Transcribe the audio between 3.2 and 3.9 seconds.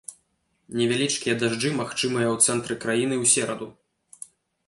ў сераду.